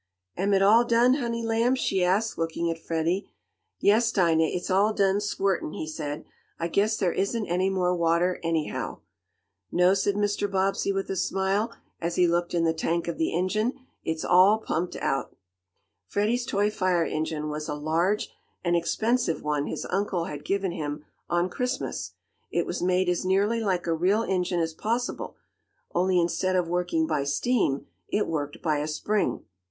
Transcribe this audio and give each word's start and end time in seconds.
"Am 0.35 0.51
it 0.55 0.63
all 0.63 0.83
done, 0.83 1.13
honey 1.21 1.43
lamb?" 1.43 1.75
she 1.75 2.03
asked, 2.03 2.35
looking 2.35 2.71
at 2.71 2.79
Freddie. 2.79 3.29
"Yes, 3.79 4.11
Dinah! 4.11 4.45
It's 4.45 4.71
all 4.71 4.93
done 4.93 5.17
squirtin'," 5.19 5.73
he 5.75 5.85
said. 5.85 6.25
"I 6.57 6.69
guess 6.69 6.97
there 6.97 7.13
isn't 7.13 7.45
any 7.45 7.69
more 7.69 7.95
water, 7.95 8.39
anyhow." 8.41 9.01
"No," 9.71 9.93
said 9.93 10.15
Mr. 10.15 10.51
Bobbsey, 10.51 10.91
with 10.91 11.11
a 11.11 11.15
smile, 11.15 11.71
as 11.99 12.15
he 12.15 12.25
looked 12.27 12.55
in 12.55 12.63
the 12.63 12.73
tank 12.73 13.07
of 13.07 13.19
the 13.19 13.31
engine, 13.31 13.73
"it's 14.03 14.25
all 14.25 14.57
pumped 14.57 14.95
out." 14.95 15.35
Freddie's 16.07 16.47
toy 16.47 16.71
fire 16.71 17.05
engine 17.05 17.47
was 17.47 17.69
a 17.69 17.75
large 17.75 18.33
and 18.63 18.75
expensive 18.75 19.43
one 19.43 19.67
his 19.67 19.85
uncle 19.91 20.25
had 20.25 20.43
given 20.43 20.71
him 20.71 21.05
on 21.29 21.47
Christmas. 21.47 22.13
It 22.49 22.65
was 22.65 22.81
made 22.81 23.07
as 23.07 23.23
nearly 23.23 23.59
like 23.59 23.85
a 23.85 23.93
real 23.93 24.23
engine 24.23 24.61
as 24.61 24.73
possible, 24.73 25.35
only 25.93 26.19
instead 26.19 26.55
of 26.55 26.67
working 26.67 27.05
by 27.05 27.23
steam, 27.23 27.85
it 28.07 28.25
worked 28.25 28.63
by 28.63 28.79
a 28.79 28.87
spring. 28.87 29.45